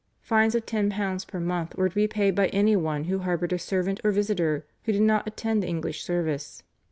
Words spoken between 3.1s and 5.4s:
harboured a servant or visitor who did not